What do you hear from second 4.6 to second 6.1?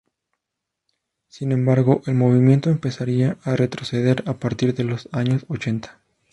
de los años ochenta.